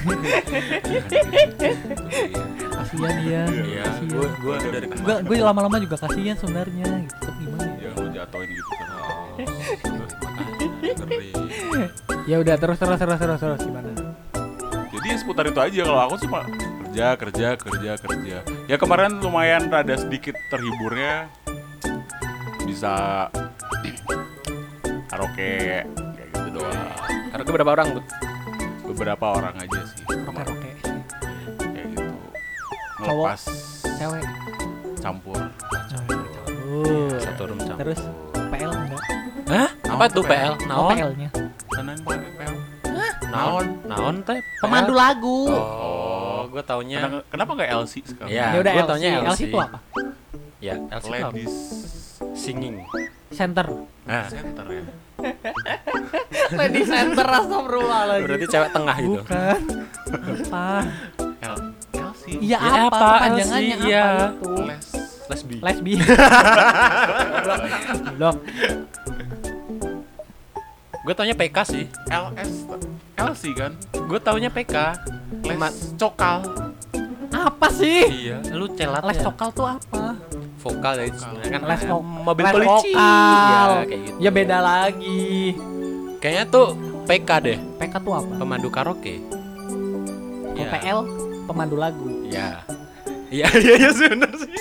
Kasihan 2.68 3.14
dia. 3.20 3.42
Iya, 3.46 3.84
Kasihan. 3.86 4.10
gue 4.10 4.28
gue 4.36 4.56
dari 4.68 4.86
Gua 4.98 5.16
gue 5.22 5.36
lama-lama 5.40 5.78
juga 5.78 5.96
kasihan 5.98 6.36
sebenarnya 6.36 6.86
gitu. 7.00 7.16
Tapi 7.22 7.40
gimana 7.40 7.64
ya? 7.70 7.76
ya 7.80 7.90
lu 7.96 8.08
jatuhin 8.12 8.50
gitu 8.50 8.72
kan 8.72 8.88
ngeri. 10.98 11.30
Ya 12.26 12.36
udah 12.38 12.56
terus 12.58 12.76
terus 12.76 12.98
terus 12.98 13.18
terus 13.18 13.40
terus 13.40 13.60
gimana? 13.62 13.87
Seputar 15.18 15.46
itu 15.50 15.60
aja 15.60 15.82
kalau 15.84 16.02
aku 16.06 16.16
cuma 16.24 16.46
kerja 16.88 17.08
kerja 17.20 17.48
kerja 17.60 17.92
kerja 17.98 18.38
ya 18.66 18.76
kemarin 18.78 19.20
lumayan 19.20 19.68
rada 19.70 19.98
sedikit 19.98 20.38
terhiburnya 20.50 21.28
bisa 22.66 23.28
karaoke 25.12 25.84
kayak 25.86 26.28
gitu 26.34 26.50
doang 26.62 26.78
Karena 27.34 27.42
gue 27.44 27.54
berapa 27.54 27.72
orang 27.74 27.88
tuh? 27.98 28.06
beberapa 28.88 29.26
orang 29.36 29.56
aja 29.60 29.82
sih 29.84 30.04
Roke 30.08 30.42
roke. 30.48 30.72
kayak 31.60 31.86
gitu 31.92 32.12
Cewek. 34.00 34.26
campur 35.04 35.42
Oh. 36.68 37.08
Satu 37.24 37.48
room 37.48 37.60
campur. 37.64 37.80
Terus 37.80 38.00
PL 38.36 38.72
enggak? 38.76 39.02
Hah? 39.48 39.70
Apa 39.88 40.06
tuh 40.12 40.20
tuh, 40.20 40.24
PL? 40.28 40.54
Oh, 40.68 40.68
Naon? 40.68 40.96
PL-nya. 41.00 41.30
Naon? 43.38 43.66
Naon 43.84 44.16
teh? 44.22 44.40
Pemandu 44.58 44.92
lagu. 44.92 45.48
Oh, 45.48 46.44
gue 46.48 46.62
taunya. 46.62 46.98
Kenapa, 47.00 47.20
kenapa 47.30 47.52
nggak 47.54 47.70
LC 47.78 47.94
sekarang? 48.04 48.30
Ya, 48.30 48.46
Ya 48.52 48.58
udah 48.60 48.72
gua 48.72 48.80
LC. 48.80 48.88
taunya 48.88 49.10
LC 49.14 49.28
LC. 49.28 49.42
itu 49.44 49.58
apa? 49.58 49.78
Ya, 50.58 50.74
LC 50.90 51.06
itu 51.06 51.16
apa? 51.16 51.30
Ladies 51.30 51.56
Singing. 52.34 52.76
Center. 53.30 53.66
Nah, 54.04 54.26
Center 54.26 54.66
ya. 54.66 54.84
Lady 56.58 56.82
Center 56.84 57.28
astagfirullahaladzim. 57.28 58.24
berarti 58.24 58.46
cewek 58.48 58.70
tengah 58.72 58.96
gitu. 58.98 59.20
Bukan. 59.20 59.60
Apa? 60.08 60.68
L 61.38 61.56
LC. 61.94 62.24
Iya 62.40 62.58
Ya, 62.58 62.84
apa? 62.84 62.88
apa? 62.90 63.10
Panjangannya 63.22 63.68
LC, 63.68 63.76
apa 63.76 63.86
iya. 63.86 64.06
itu? 64.32 64.52
Les. 64.64 64.88
Lesbi. 65.28 65.56
Lesbi. 65.60 65.94
Blok. 68.16 68.38
Gue 71.00 71.14
taunya 71.14 71.36
PK 71.36 71.58
sih. 71.66 71.86
LS. 72.08 72.52
LC 73.18 73.44
kan? 73.52 73.72
Gue 74.00 74.20
taunya 74.20 74.48
PK. 74.48 74.76
Les 75.44 75.58
Ma- 75.58 75.70
cokal. 75.96 76.46
Apa 77.30 77.68
sih? 77.70 78.30
Iya, 78.30 78.42
lu 78.52 78.70
celat 78.72 79.04
Les 79.04 79.16
ya. 79.16 79.26
vokal 79.26 79.50
tuh 79.52 79.68
apa? 79.68 80.16
Vokal 80.58 80.94
ya, 80.98 81.06
sebenarnya 81.12 81.52
kan 81.52 81.62
Les 81.64 81.80
eh, 81.80 81.88
vok- 81.88 82.06
mobil 82.24 82.44
les 82.44 82.54
polisi. 82.54 82.70
vokal. 82.94 83.70
Ya, 83.70 83.84
kayak 83.84 84.02
gitu. 84.04 84.18
Ya 84.20 84.30
beda 84.32 84.58
lagi. 84.60 85.32
Kayaknya 86.18 86.46
tuh 86.48 86.68
PK 87.06 87.30
deh, 87.42 87.58
PK 87.78 87.94
tuh 88.00 88.14
apa? 88.16 88.34
pemandu 88.36 88.70
karaoke. 88.70 89.16
Iya. 90.54 90.68
PL 90.72 91.00
pemandu 91.46 91.76
lagu. 91.76 92.06
Iya. 92.24 92.66
Iya, 93.28 93.48
iya, 93.56 93.74
iya 93.78 93.90
sih 93.92 94.08
bener 94.08 94.32
sih. 94.42 94.52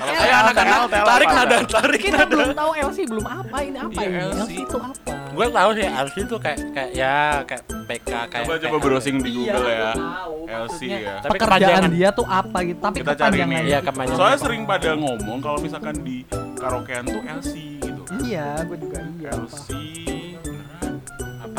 Kayak 0.00 0.36
anak-anak, 0.42 0.78
TL, 0.82 1.04
tarik 1.04 1.28
nada, 1.30 1.56
tarik 1.62 2.00
Kita 2.00 2.16
nada. 2.18 2.32
belum 2.32 2.50
tahu 2.52 2.72
LC 2.80 2.98
belum 3.04 3.26
apa 3.26 3.56
ini 3.60 3.78
apa 3.78 3.90
Iya, 3.94 4.08
ini? 4.08 4.18
LC. 4.34 4.50
Itu 4.58 4.76
apa? 4.76 5.12
Gue 5.30 5.46
tahu 5.46 5.70
sih 5.72 5.86
LC 5.86 6.16
tuh 6.26 6.38
kayak 6.38 6.58
kayak 6.70 6.90
ya 6.92 7.16
kayak 7.44 7.62
PK 7.86 8.10
kayak 8.26 8.44
Coba 8.44 8.54
coba 8.58 8.76
browsing 8.78 9.16
di 9.18 9.30
Iya, 9.30 9.36
Google 9.52 9.68
ya. 9.68 9.80
aku 9.86 10.00
tahu. 10.00 10.34
LC 10.50 10.80
ya. 10.82 11.14
Tapi 11.18 11.30
pekerjaan 11.30 11.60
kepanjangan. 11.60 11.90
dia 11.92 12.08
tuh 12.10 12.26
apa 12.26 12.58
gitu 12.62 12.80
tapi 12.80 12.96
Kita 12.98 13.12
cari 13.14 13.36
nih. 13.38 13.62
Iya. 13.62 13.78
Soalnya 14.10 14.38
sering 14.38 14.62
pada 14.64 14.90
ngomong 14.94 15.38
kalau 15.38 15.58
misalkan 15.58 15.94
di 16.00 16.16
karaokean 16.56 17.04
tuh 17.04 17.20
LC 17.22 17.52
gitu. 17.78 18.02
iya 18.22 18.58
gue 18.62 18.76
juga 18.76 18.98
iya 19.16 19.30
LC. 19.32 19.68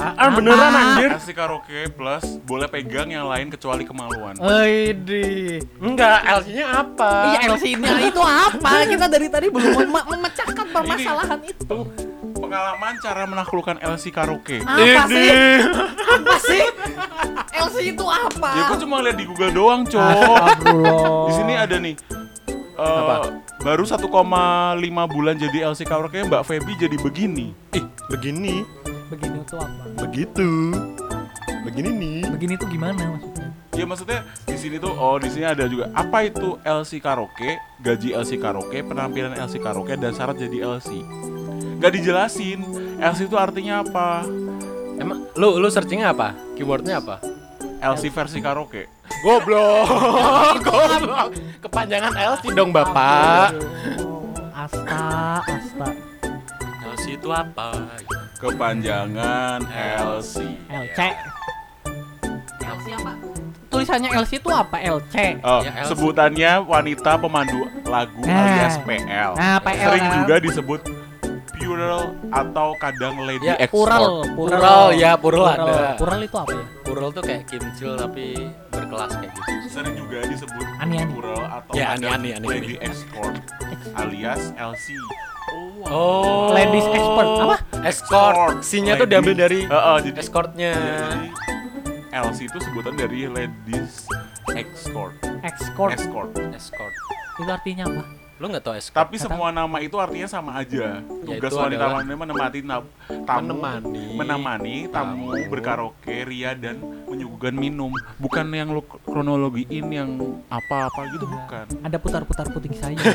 Ah, 0.02 0.30
beneran 0.32 0.58
Apa? 0.68 0.80
anjir. 0.92 1.10
LC 1.14 1.30
karaoke 1.32 1.80
plus 1.92 2.26
boleh 2.42 2.66
pegang 2.66 3.08
yang 3.08 3.26
lain 3.26 3.48
kecuali 3.48 3.84
kemaluan. 3.84 4.34
Widih. 4.36 5.62
Enggak, 5.78 6.20
LC-nya 6.34 6.66
apa? 6.76 7.12
Iya 7.28 7.40
LC-nya 7.52 7.92
itu 8.02 8.18
apa? 8.20 8.72
Kita 8.92 9.06
dari 9.06 9.28
tadi 9.28 9.48
belum 9.48 9.70
mem- 9.86 10.08
memecahkan 10.10 10.66
permasalahan 10.68 11.40
itu. 11.44 11.78
Pengalaman 12.34 12.94
cara 12.98 13.24
menaklukkan 13.24 13.78
LC 13.80 14.10
karaoke. 14.10 14.60
Apa 14.60 14.82
Ini. 14.82 15.06
sih? 15.08 15.30
Apa 15.94 16.36
sih? 16.42 16.64
LC 17.54 17.78
itu 17.94 18.02
apa? 18.04 18.50
Ya 18.52 18.64
gue 18.68 18.78
cuma 18.82 18.98
lihat 19.00 19.16
di 19.16 19.26
Google 19.26 19.52
doang, 19.52 19.82
Cok. 19.84 20.02
Astagfirullah. 20.02 20.98
Di 21.24 21.34
sini 21.34 21.54
ada 21.56 21.76
nih. 21.78 21.96
eh, 22.74 22.82
Apa? 22.82 23.16
Baru 23.62 23.86
1,5 23.86 24.02
bulan 25.08 25.38
jadi 25.38 25.70
LC 25.70 25.86
karaoke 25.86 26.26
Mbak 26.26 26.42
Feby 26.44 26.74
jadi 26.80 26.98
begini. 26.98 27.54
Ih, 27.72 27.86
begini. 28.10 28.66
Begini 29.12 29.44
tuh 29.44 29.60
apa? 29.60 29.84
Begitu. 30.08 30.50
Begini 31.68 31.90
nih. 31.92 32.20
Begini 32.32 32.54
tuh 32.56 32.68
gimana 32.72 33.20
maksudnya? 33.20 33.48
Ya 33.76 33.84
maksudnya 33.84 34.20
di 34.48 34.56
sini 34.56 34.80
tuh 34.80 34.92
oh 34.96 35.20
di 35.20 35.28
sini 35.28 35.48
ada 35.48 35.68
juga 35.68 35.92
apa 35.92 36.24
itu 36.28 36.56
LC 36.64 37.04
karaoke, 37.04 37.60
gaji 37.84 38.16
LC 38.16 38.40
karaoke, 38.40 38.80
penampilan 38.84 39.36
LC 39.36 39.60
karaoke 39.60 40.00
dan 40.00 40.16
syarat 40.16 40.40
jadi 40.40 40.64
LC. 40.64 41.04
Gak 41.84 41.92
dijelasin 41.92 42.64
LC 43.04 43.28
itu 43.28 43.36
artinya 43.36 43.84
apa? 43.84 44.24
Emang 44.96 45.28
lu 45.36 45.60
lu 45.60 45.68
searchingnya 45.68 46.16
apa? 46.16 46.32
Keywordnya 46.56 47.04
apa? 47.04 47.20
LC 47.84 48.16
versi 48.16 48.40
karaoke. 48.40 48.88
Goblok. 49.28 49.92
Goblok. 50.68 51.30
Kepanjangan 51.60 52.14
LC 52.16 52.56
dong, 52.56 52.72
Bapak. 52.72 53.60
Asta, 54.56 55.42
Asta. 55.44 55.90
LC 56.96 57.18
itu 57.18 57.28
apa? 57.34 57.76
Kepanjangan 58.42 59.62
LC. 59.70 60.36
LC. 60.66 61.00
LC 62.60 62.86
apa? 62.92 63.14
Tulisannya 63.70 64.10
LC 64.12 64.32
itu 64.36 64.50
apa? 64.50 64.82
LC. 64.82 65.16
Oh, 65.40 65.62
Ya, 65.62 65.72
LC. 65.78 65.88
sebutannya 65.88 66.52
wanita 66.60 67.16
pemandu 67.16 67.70
lagu 67.86 68.18
Nah. 68.26 68.42
alias 68.44 68.82
PL. 68.82 69.32
Nah, 69.38 69.62
PL 69.62 69.78
Sering 69.86 70.04
kan. 70.04 70.16
juga 70.18 70.36
disebut 70.42 70.82
plural 71.54 72.02
atau 72.28 72.74
kadang 72.76 73.22
lady 73.22 73.46
Ya, 73.46 73.56
export. 73.56 73.86
Pural, 73.88 74.06
Pural, 74.34 74.86
ya, 74.98 75.12
pural 75.14 75.46
ada. 75.48 75.94
Pural 75.94 76.20
itu 76.20 76.34
apa 76.36 76.52
ya? 76.52 76.66
Pural 76.82 77.08
tuh 77.12 77.22
kayak 77.22 77.46
kimcil 77.46 77.94
tapi 77.96 78.50
berkelas 78.82 79.12
kayak 79.16 79.32
gitu. 79.32 79.52
Sering 79.70 79.96
juga 79.96 80.18
disebut 80.26 80.66
Ani-ani. 80.78 81.12
plural 81.12 81.44
atau 81.48 81.72
Ya, 81.74 81.94
kadang 81.94 82.12
ani-ani, 82.12 82.30
ani-ani. 82.36 82.48
lady 82.50 82.76
export 82.82 83.36
alias 83.96 84.42
LC. 84.54 84.86
Oh. 85.86 86.54
Ladies 86.54 86.86
expert. 86.88 87.28
Apa? 87.40 87.56
Escort. 87.84 88.56
C-nya 88.62 88.94
tuh 88.96 89.08
diambil 89.08 89.34
dari 89.36 89.66
Heeh, 89.66 89.98
jadi 90.06 90.18
escortnya. 90.18 90.72
Iya, 90.72 90.96
jadi 91.02 91.28
LC 92.12 92.40
itu 92.46 92.58
sebutan 92.60 92.94
dari 92.94 93.26
ladies 93.26 94.06
escort. 94.52 95.16
Escort. 95.42 95.92
Escort. 95.96 96.32
Escort. 96.52 96.94
Itu 97.40 97.50
artinya 97.50 97.88
apa? 97.88 98.04
Lu 98.42 98.50
nggak 98.50 98.66
tau 98.66 98.74
escort? 98.74 98.98
Tapi 98.98 99.22
semua 99.22 99.54
nama 99.54 99.78
itu 99.78 99.94
artinya 100.02 100.26
sama 100.26 100.58
aja. 100.58 100.98
Tugas 101.22 101.46
Yaitu 101.46 101.62
wanita 101.62 101.78
adalah- 101.78 102.02
wanita 102.02 102.16
menemani 102.18 102.60
tamu 103.22 103.54
Menemani. 103.54 104.06
menemani 104.18 104.76
tamu 104.90 105.30
Tamu. 105.30 105.46
berkaraoke, 105.46 106.26
ria 106.26 106.58
dan 106.58 106.82
menyuguhkan 107.06 107.54
minum. 107.54 107.94
Bukan 108.18 108.50
yang 108.50 108.74
lu 108.74 108.82
kronologiin 108.82 109.86
yang 109.88 110.10
apa-apa 110.50 111.06
gitu 111.14 111.30
bukan. 111.30 111.70
Ada 111.86 112.02
putar-putar 112.02 112.50
puting 112.50 112.74
saya. 112.74 112.98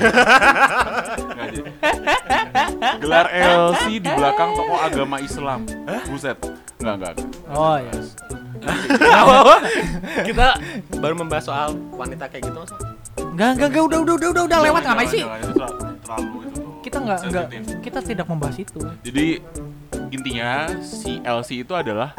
Nggak. 1.27 1.51
Gelar 3.03 3.27
LC 3.27 3.99
di 3.99 4.07
belakang 4.07 4.55
toko 4.55 4.75
agama 4.79 5.19
Islam. 5.19 5.67
Buset. 6.07 6.39
Enggak, 6.79 6.95
enggak. 6.95 7.15
oh 7.51 7.77
ya. 7.83 7.93
Apa? 9.11 9.57
Kita 10.23 10.47
baru 10.97 11.15
membahas 11.17 11.45
soal 11.45 11.69
wanita 11.93 12.31
kayak 12.31 12.47
gitu? 12.47 12.63
Enggak, 13.37 13.51
enggak, 13.53 13.69
enggak, 13.69 13.85
udah, 13.85 13.99
udah, 14.01 14.15
udah, 14.17 14.29
udah, 14.33 14.45
udah 14.49 14.59
lewat 14.65 14.83
ngapain 14.83 15.09
sih? 15.13 15.23
Kita 16.81 16.97
enggak, 17.05 17.19
enggak, 17.21 17.47
kita 17.85 17.99
tidak 18.01 18.27
membahas 18.33 18.57
itu. 18.57 18.81
Jadi 19.05 19.27
intinya 20.09 20.51
si 20.81 21.21
LC 21.21 21.61
itu 21.61 21.77
adalah 21.77 22.17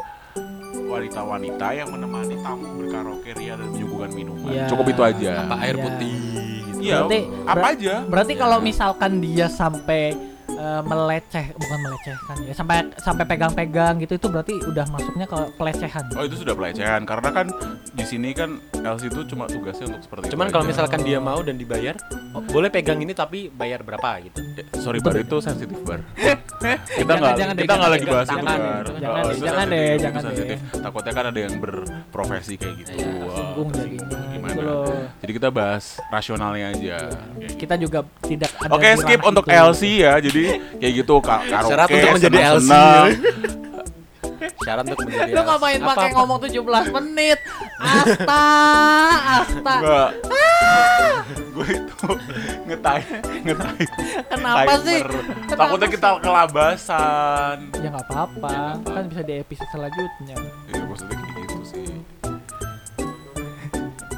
wanita-wanita 0.77 1.67
yang 1.73 1.89
menemani 1.89 2.37
tamu 2.39 2.69
berkaraoke 2.77 3.33
ria 3.33 3.57
dan 3.57 3.65
menyuguhkan 3.73 4.13
minuman. 4.13 4.51
Iya. 4.53 4.65
Cukup 4.69 4.85
itu 4.87 5.01
aja. 5.01 5.31
apa 5.41 5.55
air 5.59 5.73
Iya. 5.73 5.83
putih 5.83 6.13
gitu. 6.13 6.77
Iya, 6.77 6.95
Berarti- 7.01 7.25
apa 7.43 7.67
aja. 7.73 7.93
Berarti 8.05 8.33
kalau 8.37 8.57
misalkan 8.61 9.11
dia 9.17 9.47
sampai 9.49 10.13
eh, 10.57 10.81
meleceh, 10.81 11.45
bukan 11.53 11.79
melecehkan 11.79 12.35
ya, 12.41 12.53
sampai 12.53 12.75
sampai 12.97 13.23
pegang-pegang 13.23 13.93
gitu 13.99 14.13
itu 14.15 14.27
berarti 14.27 14.53
udah 14.63 14.85
masuknya 14.87 15.25
ke 15.25 15.37
pelecehan. 15.53 16.03
Oh 16.13 16.23
itu 16.23 16.35
sudah 16.35 16.53
pelecehan 16.53 17.01
karena 17.03 17.29
kan 17.31 17.47
di 17.89 18.03
sini 18.03 18.29
kan 18.31 18.57
LC 18.75 19.07
itu 19.07 19.21
cuma 19.27 19.45
tugasnya 19.45 19.87
untuk 19.87 20.01
seperti 20.01 20.29
cuman 20.29 20.45
itu 20.45 20.53
kalau 20.53 20.63
aja. 20.63 20.71
misalkan 20.71 20.99
dia 21.01 21.19
mau 21.19 21.39
dan 21.39 21.55
dibayar 21.55 21.95
oh, 22.31 22.41
boleh 22.43 22.67
pegang 22.67 22.97
ini 22.97 23.11
tapi 23.11 23.47
bayar 23.47 23.81
berapa 23.81 24.21
gitu? 24.21 24.37
Eh, 24.57 24.65
sorry 24.77 24.97
bar 24.97 25.15
itu 25.15 25.37
sensitif 25.39 25.77
bar. 25.81 26.01
Kita 26.57 27.05
Jangan, 27.05 27.17
nggak 27.17 27.35
jangan 27.37 27.53
deh, 27.53 27.63
kita 27.63 27.73
nggak 27.73 27.77
jangan 27.77 27.87
lagi 27.87 28.01
deh, 28.01 28.11
bahas 28.11 28.25
itu 28.25 28.33
jangan 28.33 28.45
bar. 28.47 28.57
deh, 28.57 28.93
Oh, 28.97 28.97
jangan 28.97 29.13
deh, 29.13 29.29
itu 29.29 29.45
jangan 29.45 29.61
sensitif, 29.61 29.69
deh, 29.69 29.95
jangan 29.97 30.21
sensitif. 30.23 30.57
takutnya 30.81 31.13
kan 31.13 31.25
ada 31.27 31.39
yang 31.39 31.53
berprofesi 31.57 32.53
kayak 32.55 32.75
gitu. 32.77 32.91
Wah, 32.97 33.35
Singgung 33.35 33.69
jadinya. 33.69 33.93
gitu 33.93 34.15
loh. 34.67 34.91
jadi 35.17 35.31
kita 35.33 35.49
bahas 35.49 35.83
rasionalnya 36.07 36.67
aja 36.69 36.97
Kita 37.55 37.73
juga 37.75 37.99
tidak 38.21 38.51
ada 38.57 38.71
Oke 38.71 38.87
di 38.87 38.99
skip 38.99 39.21
untuk 39.21 39.43
itu. 39.43 39.55
LC 39.55 39.81
ya 39.99 40.13
jadi 40.17 40.43
kayak 40.77 40.93
gitu 40.95 41.13
ka 41.19 41.35
karaoke 41.41 41.67
Syarat 41.67 41.87
untuk 41.89 42.09
menjadi 42.13 42.37
LC. 42.37 42.45
senang-senang. 42.61 43.07
syarat 44.59 44.83
untuk 44.85 44.99
menjadi 45.05 45.31
Lu 45.31 45.41
ngapain 45.43 45.77
Apa- 45.77 45.89
pakai 45.89 46.05
apa? 46.05 46.17
ngomong 46.17 46.39
17 46.41 46.61
menit? 46.93 47.39
Asta, 47.77 48.43
asta. 49.39 49.73
Enggak. 49.75 50.09
gue 51.47 51.67
itu 51.71 52.09
ngetai 52.65 53.01
ngetai 53.43 53.83
Kenapa 54.27 54.73
sih? 54.79 54.99
timer. 54.99 55.09
Kenapa 55.45 55.57
takutnya 55.59 55.87
kita 55.89 56.09
kelabasan 56.19 57.57
Ya 57.75 57.87
nggak 57.87 58.05
apa-apa, 58.07 58.55
kan 58.83 59.03
bisa 59.07 59.21
di 59.21 59.33
episode 59.35 59.69
selanjutnya. 59.71 60.35
ya 60.67 60.81
maksudnya 60.83 61.15
gitu 61.17 61.41
sih 61.47 61.56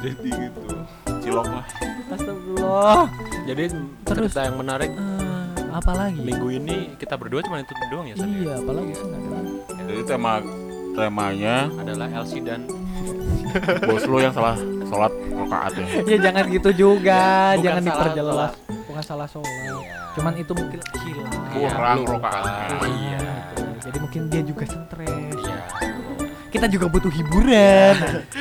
jadi 0.00 0.28
gitu 0.40 0.60
cilok 1.20 1.46
lah 1.46 1.64
Astagfirullah. 2.10 3.02
jadi 3.44 3.64
Terus? 4.02 4.30
cerita 4.30 4.40
yang 4.42 4.56
menarik 4.56 4.90
Eh, 4.90 5.46
apa 5.70 5.92
lagi? 5.92 6.18
minggu 6.18 6.48
ini 6.52 6.76
kita 6.96 7.14
berdua 7.14 7.40
cuma 7.40 7.58
itu 7.58 7.70
doang 7.88 8.04
ya 8.04 8.14
San? 8.14 8.26
Iya, 8.28 8.54
apalagi 8.56 8.92
sih 8.92 9.06
lagi. 9.06 9.52
jadi 9.86 10.02
tema 10.04 10.32
temanya 10.90 11.56
adalah 11.76 12.08
LC 12.18 12.32
dan 12.40 12.66
bos 13.86 14.04
lu 14.04 14.18
yang 14.18 14.30
salah 14.30 14.54
sholat 14.84 15.10
rakaat 15.32 15.72
ya 15.74 15.84
Ya 16.04 16.16
jangan 16.20 16.44
gitu 16.48 16.70
juga, 16.72 17.22
Bukan 17.52 17.62
jangan 17.62 17.82
salah 17.82 17.94
diperjelas. 18.06 18.52
Bukan 18.84 19.02
salah 19.02 19.26
sholat. 19.26 19.82
Cuman 20.12 20.32
itu 20.34 20.52
mungkin 20.52 20.80
hilang. 20.98 21.30
Kurang 21.52 21.98
lupa. 22.00 22.14
rokaatnya. 22.30 22.78
iya 22.86 23.18
gitu. 23.18 23.62
Jadi 23.80 23.98
mungkin 23.98 24.20
dia 24.26 24.42
juga 24.44 24.64
stres. 24.66 25.34
iya 25.36 25.58
Kita 26.50 26.66
juga 26.66 26.86
butuh 26.86 27.08
hiburan. 27.08 27.94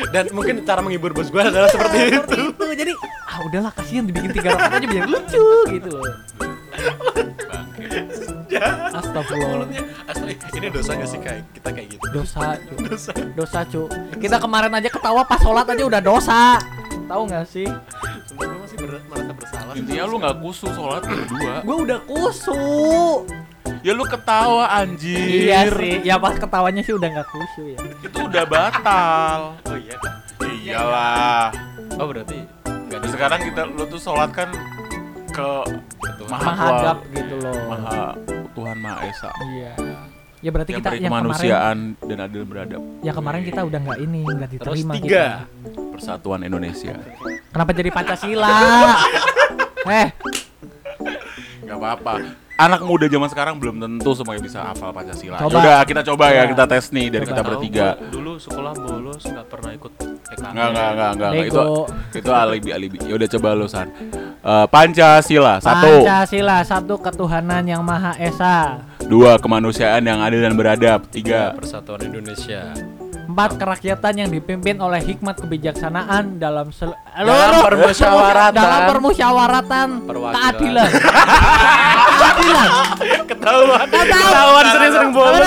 dan 0.10 0.26
mungkin 0.34 0.66
cara 0.66 0.82
menghibur 0.82 1.14
bos 1.14 1.30
gue 1.30 1.38
adalah 1.40 1.70
seperti 1.70 1.98
itu 2.10 2.18
Seperti 2.20 2.42
itu. 2.42 2.66
Jadi 2.76 2.92
ah 3.24 3.40
udahlah 3.46 3.72
kasihan 3.72 4.04
dibikin 4.04 4.32
tiga 4.32 4.50
rakaat 4.52 4.72
aja 4.76 4.88
biar 4.88 5.06
lucu 5.06 5.46
gitu 5.70 5.90
loh. 5.94 6.14
Astagfirullah. 8.90 9.50
mulutnya 9.56 9.82
asli 10.06 10.34
ini 10.54 10.68
dosa 10.70 10.92
gak 10.94 11.08
sih 11.08 11.20
kayak 11.20 11.42
kita 11.54 11.70
kayak 11.70 11.88
gitu 11.90 12.06
Dosa, 12.12 12.58
cu. 12.58 12.74
Dosa, 13.38 13.60
cu. 13.64 13.82
Kita 14.18 14.38
kemarin 14.38 14.74
aja 14.74 14.90
ketawa 14.90 15.22
pas 15.24 15.40
sholat 15.40 15.66
aja 15.66 15.84
udah 15.86 16.02
dosa. 16.02 16.58
Tahu 17.06 17.22
nggak 17.26 17.46
sih? 17.46 17.66
Sumpah 18.26 18.46
gue 18.46 18.58
masih 18.60 18.78
ber- 18.80 19.06
merasa 19.06 19.32
bersalah 19.34 19.74
intinya 19.74 20.04
lu 20.06 20.16
nggak 20.18 20.36
kusu 20.40 20.68
sholat 20.70 21.02
berdua 21.02 21.54
Gue 21.62 21.78
udah 21.88 22.00
kusu. 22.06 22.62
Ya 23.80 23.92
lu 23.92 24.04
ketawa 24.04 24.66
anjir 24.74 25.18
Iya 25.46 25.60
sih. 25.70 25.96
Ya 26.02 26.16
pas 26.16 26.36
ketawanya 26.36 26.82
sih 26.82 26.92
udah 26.92 27.08
nggak 27.10 27.28
kusu 27.28 27.62
ya. 27.70 27.80
itu 28.00 28.18
udah 28.20 28.44
batal 28.46 29.40
oh 29.62 29.78
iya 29.78 29.96
kan 29.98 30.14
iyalah 30.46 31.48
oh 31.96 32.06
berarti 32.06 32.38
nggak 32.66 33.00
di 33.00 33.10
sekarang 33.10 33.40
kita 33.42 33.62
lu 33.66 33.84
tuh 33.86 33.98
sholat 33.98 34.30
kan 34.30 34.50
ke 35.30 35.50
Tuhan. 36.18 36.28
maha 36.28 36.44
Menghadap 36.48 36.98
gitu 37.10 37.36
loh. 37.38 37.56
maha 37.68 38.02
Tuhan 38.52 38.78
Maha 38.78 38.98
Esa 39.06 39.30
Iya. 39.48 39.72
Ya 40.40 40.50
berarti 40.50 40.72
yang 40.72 40.80
kita 40.80 40.90
yang 40.94 41.00
kemarin 41.06 41.12
kemanusiaan 41.26 41.78
dan 42.02 42.18
adil 42.22 42.44
beradab 42.44 42.82
yang 43.02 43.12
kemarin 43.14 43.42
kita 43.44 43.62
udah 43.62 43.80
nggak 43.82 44.00
ini 44.00 44.20
nggak 44.24 44.50
terus 44.54 44.80
diterima 44.80 44.94
tiga 44.96 45.26
kita. 45.44 45.82
persatuan 45.90 46.42
Indonesia 46.42 46.96
Kenapa 47.50 47.72
jadi 47.72 47.90
Pancasila? 47.90 48.56
eh, 49.96 50.08
nggak 51.62 51.78
apa-apa 51.78 52.14
anak 52.60 52.84
muda 52.84 53.08
zaman 53.08 53.26
sekarang 53.26 53.56
belum 53.56 53.80
tentu 53.80 54.12
semuanya 54.12 54.44
bisa 54.44 54.60
hafal 54.62 54.92
Pancasila 54.92 55.40
Coba. 55.40 55.56
udah 55.56 55.80
kita 55.82 56.02
coba 56.04 56.26
ya 56.30 56.44
Coba. 56.44 56.52
kita 56.52 56.64
tes 56.68 56.86
nih 56.92 57.08
dari 57.08 57.24
Coba. 57.24 57.32
kita 57.32 57.42
bertiga 57.42 57.88
gua 57.96 58.12
dulu 58.12 58.32
sekolah 58.36 58.74
bolos 58.76 59.24
nggak 59.24 59.48
pernah 59.48 59.72
ikut 59.72 59.92
PKN 59.96 60.52
Enggak, 60.52 60.68
enggak, 60.70 60.70
enggak, 60.70 60.90
enggak, 61.10 61.32
enggak. 61.32 61.48
Itu 61.48 61.64
itu 62.14 62.30
alibi 62.30 62.70
alibi. 62.70 62.98
Ya 63.02 63.14
udah 63.16 63.28
coba 63.30 63.48
lu 63.54 63.66
San. 63.66 63.88
Eh, 64.40 64.66
Pancasila 64.70 65.54
satu, 65.58 65.90
Pancasila 66.00 66.58
satu 66.62 66.96
ketuhanan 66.98 67.64
yang 67.64 67.82
maha 67.82 68.14
esa. 68.16 68.84
dua 69.02 69.42
kemanusiaan 69.42 70.06
yang 70.06 70.22
adil 70.22 70.38
dan 70.40 70.54
beradab, 70.54 71.02
tiga 71.10 71.56
persatuan 71.56 72.04
Indonesia 72.04 72.70
Empat 73.30 73.62
kerakyatan 73.62 74.14
yang 74.18 74.30
dipimpin 74.34 74.82
oleh 74.82 74.98
hikmat 75.00 75.38
kebijaksanaan 75.38 76.42
dalam 76.42 76.74
sel- 76.74 76.98
Dalam 77.14 77.30
Seluruh- 77.30 77.62
permusyawaratan. 77.62 78.58
dalam 78.58 78.82
permusyawaratan 78.90 79.88
keadilan. 80.34 80.90
keadilan. 82.18 82.70
ketahuan 83.30 83.86
Ketahuan 83.86 84.66
sering-sering 84.68 85.12
bolos. 85.14 85.46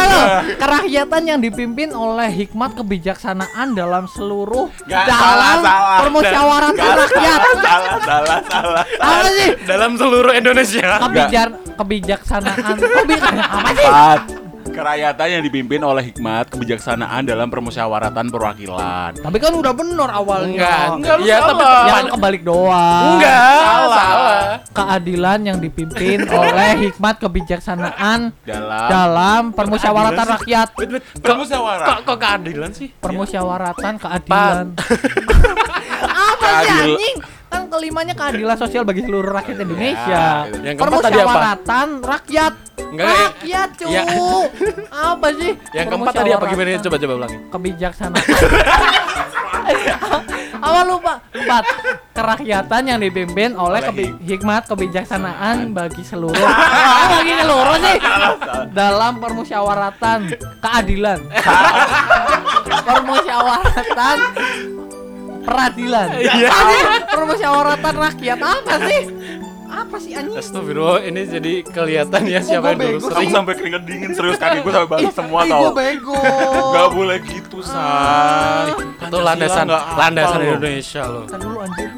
Kerakyatan 0.56 1.22
yang 1.26 1.40
dipimpin 1.42 1.90
oleh 1.90 2.30
hikmat 2.30 2.78
kebijaksanaan 2.78 3.74
dalam 3.74 4.06
seluruh 4.06 4.70
dalam 4.84 5.10
salah, 5.10 5.54
salah. 5.58 5.98
permusyawaratan 6.06 6.86
rakyat. 6.86 7.40
salah, 7.58 7.96
salah, 8.00 8.38
salah. 8.46 8.84
Apa 8.94 9.28
sih? 9.32 9.50
dalam 9.64 9.98
seluruh 9.98 10.30
Indonesia 10.30 11.02
Kebijar 11.02 11.48
kebijaksanaan. 11.74 12.76
Kebi 12.78 13.14
apa 13.18 13.70
sih? 13.74 14.41
Kerakyatan 14.72 15.28
yang 15.30 15.42
dipimpin 15.42 15.80
oleh 15.80 16.02
hikmat 16.02 16.48
kebijaksanaan 16.48 17.22
dalam 17.22 17.46
permusyawaratan 17.46 18.26
perwakilan. 18.26 19.12
Tapi 19.14 19.36
kan 19.36 19.52
udah 19.52 19.70
bener 19.70 20.08
awalnya. 20.08 20.48
enggak 20.48 20.86
Enggak, 20.96 21.14
lu 21.14 21.22
iya 21.22 21.36
salah. 21.38 21.48
tapi 21.52 21.62
Ya 21.62 21.92
kan 21.92 22.06
kebalik 22.10 22.42
doang. 22.42 23.06
enggak 23.12 23.60
Salah. 23.60 23.92
salah 23.94 24.42
Keadilan 24.72 25.38
yang 25.42 25.58
dipimpin 25.58 26.18
oleh 26.32 26.70
hikmat 26.82 27.14
kebijaksanaan 27.18 28.20
Dalam 28.42 28.88
dalam 28.88 29.42
permusyawaratan 29.52 30.26
rakyat. 30.34 30.68
wait 30.74 30.90
wait 30.90 31.04
kok 31.04 31.20
permusyawaratan. 31.22 31.86
kok, 31.86 31.98
kok 32.02 32.18
keadilan 32.18 32.70
sih 32.72 32.88
Permusyawaratan 32.96 33.92
keadilan. 33.98 34.66
Apa 36.02 36.48
sih 36.58 36.70
anjing? 36.72 37.16
Kelimanya 37.72 38.12
keadilan 38.12 38.52
sosial 38.54 38.84
bagi 38.84 39.00
seluruh 39.00 39.32
rakyat 39.32 39.56
Indonesia. 39.58 40.44
itu. 40.44 40.60
Yang 40.60 40.76
keempat 40.76 41.00
tadi 41.00 41.16
apa? 41.16 41.24
Permusyawaratan 41.24 41.88
rakyat. 42.04 42.54
Enggak, 42.92 43.08
ya- 43.08 43.16
rakyat, 43.24 43.68
cu. 43.72 43.86
ya. 43.88 44.02
Apa 44.92 45.28
sih? 45.32 45.52
yang 45.72 45.86
keempat 45.88 46.12
tadi 46.12 46.30
apa 46.30 46.44
gimana 46.44 46.76
coba 46.78 46.96
coba 47.00 47.12
ulangi 47.16 47.38
kebijaksanaan. 47.48 48.24
Apa 50.62 50.86
lupa? 50.86 51.18
Empat 51.34 51.64
kerakyatan 52.12 52.82
yang 52.86 52.98
dipimpin 53.00 53.58
oleh 53.58 53.82
kebi- 53.82 54.14
hikmat 54.20 54.70
kebijaksanaan 54.70 55.74
bagi 55.74 56.06
seluruh 56.06 56.38
bagi 57.10 57.34
seluruh 57.34 57.76
sih 57.80 57.98
dalam 58.70 59.18
permusyawaratan 59.18 60.30
keadilan 60.62 61.18
permusyawaratan 62.86 64.16
peradilan. 65.42 66.08
Iya. 66.16 66.48
apa 66.48 66.74
permusyawaratan 67.10 67.94
rakyat. 68.00 68.38
Apa 68.38 68.74
sih? 68.82 69.02
Apa 69.72 69.96
sih 69.96 70.12
anjing? 70.12 70.36
Astagfirullah 70.36 71.00
ini 71.00 71.24
jadi 71.24 71.52
kelihatan 71.64 72.22
ya 72.26 72.40
siapa 72.40 72.76
yang 72.76 72.92
dulu 72.92 73.08
sering 73.08 73.32
sampai 73.32 73.54
keringet 73.56 73.82
dingin 73.82 74.12
serius 74.12 74.36
kaki 74.36 74.60
gue 74.60 74.68
sampai 74.68 74.90
basah 74.90 75.12
semua 75.14 75.40
tau. 75.44 75.62
gua 75.64 75.72
bego. 75.74 76.12
Gak 76.70 76.88
boleh 76.92 77.18
gitu, 77.22 77.58
Say. 77.62 78.68
itu 79.00 79.16
landasan 79.18 79.66
landasan. 79.72 80.38
Indonesia 80.44 81.02
loh. 81.04 81.24
Kan 81.24 81.40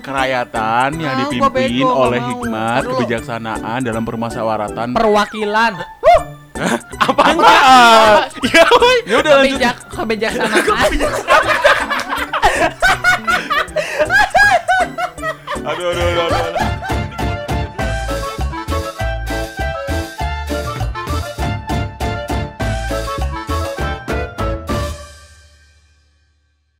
Kerakyatan 0.00 0.90
yang 0.96 1.14
Ah, 1.14 1.20
dipimpin 1.26 1.83
oleh 1.85 2.20
hikmat 2.22 2.83
kebijaksanaan 2.87 3.78
dalam 3.83 4.02
permusyawaratan 4.02 4.94
perwakilan. 4.94 5.72
Apaan? 6.96 7.35
Ya 8.46 8.62
Ya 9.02 9.16
udah 9.18 9.33
lanjut. 9.35 9.50
kebijak 9.50 9.74
kebijaksanaan 9.90 10.62
Aduh, 15.75 15.91
aduh, 15.91 16.07
aduh, 16.07 16.35
aduh. 16.39 16.54